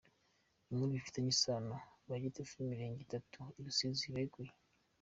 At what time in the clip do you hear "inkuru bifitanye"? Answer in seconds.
0.69-1.29